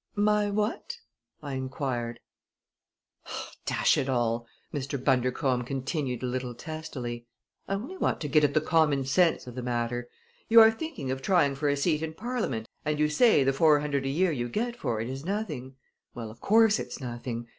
"My 0.15 0.49
what?" 0.49 0.97
I 1.43 1.53
inquired. 1.53 2.21
"Dash 3.67 3.99
it 3.99 4.09
all!" 4.09 4.47
Mr. 4.73 4.97
Bundercombe 4.97 5.63
continued 5.63 6.23
a 6.23 6.25
little 6.25 6.55
testily. 6.55 7.27
"I 7.67 7.75
only 7.75 7.97
want 7.97 8.19
to 8.21 8.27
get 8.27 8.43
at 8.43 8.55
the 8.55 8.61
common 8.61 9.05
sense 9.05 9.45
of 9.45 9.53
the 9.53 9.61
matter. 9.61 10.09
You 10.49 10.59
are 10.59 10.71
thinking 10.71 11.11
of 11.11 11.21
trying 11.21 11.53
for 11.53 11.69
a 11.69 11.77
seat 11.77 12.01
in 12.01 12.15
Parliament, 12.15 12.67
and 12.83 12.97
you 12.97 13.09
say 13.09 13.43
the 13.43 13.53
four 13.53 13.77
hundred 13.79 14.03
a 14.07 14.09
year 14.09 14.31
you 14.31 14.49
get 14.49 14.75
for 14.75 14.99
it 15.01 15.07
is 15.07 15.23
nothing. 15.23 15.75
Well, 16.15 16.31
of 16.31 16.41
course, 16.41 16.79
it's 16.79 16.99
nothing. 16.99 17.49